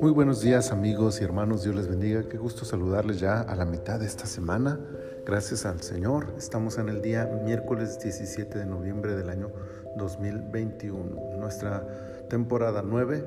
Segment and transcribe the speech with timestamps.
[0.00, 2.22] Muy buenos días amigos y hermanos, Dios les bendiga.
[2.28, 4.78] Qué gusto saludarles ya a la mitad de esta semana.
[5.26, 6.34] Gracias al Señor.
[6.38, 9.50] Estamos en el día miércoles 17 de noviembre del año
[9.96, 11.38] 2021.
[11.38, 13.24] Nuestra temporada 9,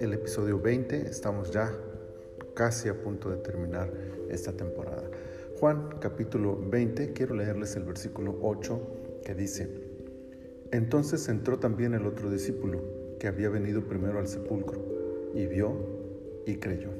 [0.00, 1.08] el episodio 20.
[1.08, 1.72] Estamos ya
[2.54, 3.90] casi a punto de terminar
[4.28, 5.02] esta temporada.
[5.58, 8.80] Juan capítulo 20, quiero leerles el versículo 8
[9.24, 9.87] que dice,
[10.70, 12.82] Entonces entró también el otro discípulo
[13.18, 14.84] que había venido primero al sepulcro
[15.34, 15.74] y vio
[16.46, 16.90] y creyó.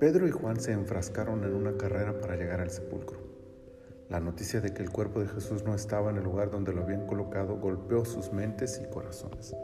[0.00, 3.18] Pedro y Juan se enfrascaron en una carrera para llegar al sepulcro.
[4.08, 6.82] La noticia de que el cuerpo de Jesús no estaba en el lugar donde lo
[6.82, 9.54] habían colocado golpeó sus mentes y corazones.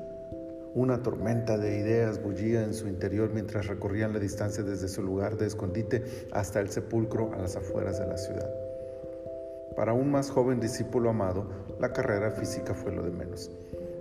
[0.75, 5.37] Una tormenta de ideas bullía en su interior mientras recorrían la distancia desde su lugar
[5.37, 8.70] de escondite hasta el sepulcro a las afueras de la ciudad.
[9.81, 11.47] Para un más joven discípulo amado,
[11.79, 13.51] la carrera física fue lo de menos.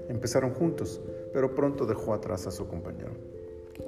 [0.10, 1.00] Empezaron juntos,
[1.32, 3.14] pero pronto dejó atrás a su compañero.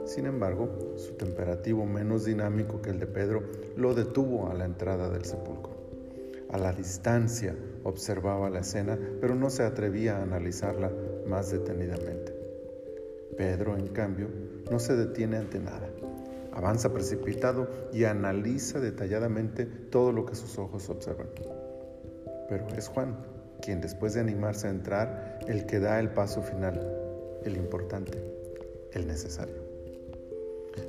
[0.06, 3.44] Sin embargo, su temperativo menos dinámico que el de Pedro
[3.75, 5.73] lo detuvo a la entrada del sepulcro.
[6.50, 10.89] A la distancia observaba la escena, pero no se atrevía a analizarla
[11.28, 12.34] más detenidamente.
[13.36, 14.30] Pedro, en cambio,
[14.72, 15.89] no se detiene ante nada.
[16.53, 21.28] Avanza precipitado y analiza detalladamente todo lo que sus ojos observan.
[22.52, 23.16] Pero es Juan
[23.61, 26.85] quien, después de animarse a entrar, el que da el paso final,
[27.45, 28.17] el importante,
[28.91, 29.55] el necesario.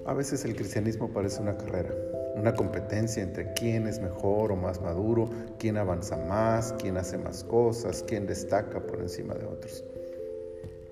[0.04, 1.94] A veces el cristianismo parece una carrera,
[2.34, 7.44] una competencia entre quién es mejor o más maduro, quién avanza más, quién hace más
[7.44, 9.84] cosas, quién destaca por encima de otros.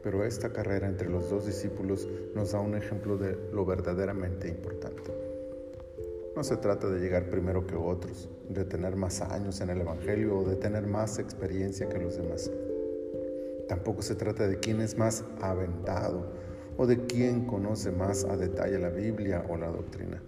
[0.04, 5.29] Pero esta carrera entre los dos discípulos nos da un ejemplo de lo verdaderamente importante.
[6.36, 10.38] No se trata de llegar primero que otros, de tener más años en el Evangelio
[10.38, 12.50] o de tener más experiencia que los demás.
[13.68, 16.32] Tampoco se trata de quién es más aventado
[16.76, 20.22] o de quién conoce más a detalle la Biblia o la doctrina.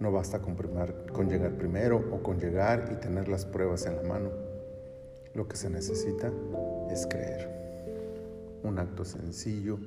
[0.00, 0.56] No basta con,
[1.12, 4.30] con llegar primero o con llegar y tener las pruebas en la mano.
[5.34, 6.32] Lo que se necesita
[6.90, 7.48] es creer.
[8.64, 9.78] Un acto sencillo,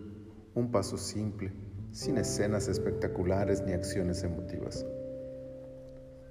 [0.55, 1.51] un paso simple,
[1.91, 4.85] sin escenas espectaculares ni acciones emotivas.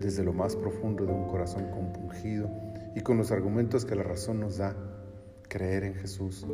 [0.03, 2.51] Desde lo más profundo de un corazón compungido
[2.97, 4.75] y con los argumentos que la razón nos da,
[5.49, 6.45] creer en Jesús,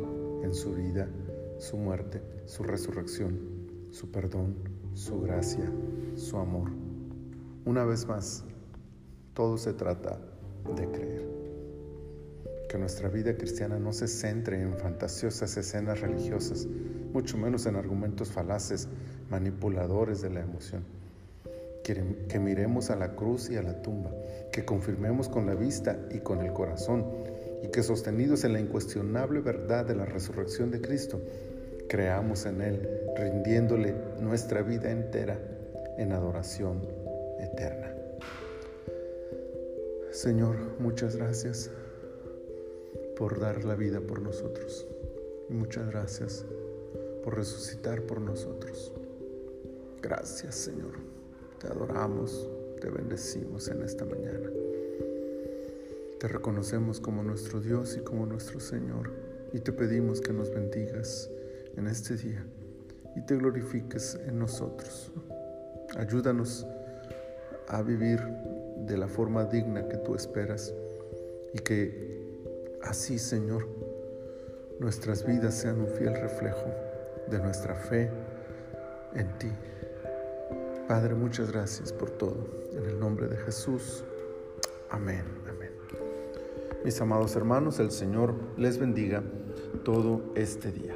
[0.43, 1.09] en su vida,
[1.57, 3.39] su muerte, su resurrección,
[3.89, 4.55] su perdón,
[4.93, 5.71] su gracia,
[6.15, 6.69] su amor.
[7.65, 8.45] Una vez más,
[9.33, 10.19] todo se trata
[10.75, 11.27] de creer.
[12.69, 16.67] Que nuestra vida cristiana no se centre en fantasiosas escenas religiosas,
[17.13, 18.87] mucho menos en argumentos falaces,
[19.31, 20.83] manipuladores de la emoción.
[22.27, 24.11] Que, miremos a la cruz y a la tumba,
[24.51, 27.03] que confirmemos con la vista y con el corazón,
[27.63, 31.19] y que sostenidos en la incuestionable verdad de la resurrección de Cristo,
[31.87, 35.39] creamos en Él, rindiéndole nuestra vida entera
[35.97, 36.87] en adoración
[37.39, 37.91] eterna.
[40.11, 41.71] Señor, muchas gracias
[43.17, 44.87] por dar la vida por nosotros.
[45.49, 46.45] Muchas gracias
[47.23, 48.93] por resucitar por nosotros.
[50.03, 51.18] Gracias, Señor.
[51.59, 52.47] Te adoramos,
[52.79, 54.49] te bendecimos en esta mañana.
[56.19, 59.11] Te reconocemos como nuestro Dios y como nuestro Señor
[59.51, 61.29] y te pedimos que nos bendigas
[61.75, 62.45] en este día
[63.15, 65.11] y te glorifiques en nosotros.
[65.97, 66.65] Ayúdanos
[67.67, 68.21] a vivir
[68.85, 70.73] de la forma digna que tú esperas
[71.53, 72.19] y que
[72.83, 73.67] así, Señor,
[74.79, 76.69] nuestras vidas sean un fiel reflejo
[77.29, 78.09] de nuestra fe
[79.13, 79.51] en ti.
[80.89, 82.47] Padre, muchas gracias por todo.
[82.75, 84.03] En el nombre de Jesús.
[84.89, 85.23] Amén.
[85.47, 85.69] Amén.
[86.83, 89.21] Mis amados hermanos, el Señor les bendiga
[89.83, 90.95] todo este día.